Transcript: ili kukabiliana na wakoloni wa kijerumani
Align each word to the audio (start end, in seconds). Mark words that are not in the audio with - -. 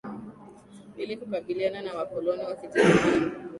ili 0.97 1.17
kukabiliana 1.17 1.81
na 1.81 1.93
wakoloni 1.93 2.43
wa 2.43 2.55
kijerumani 2.55 3.31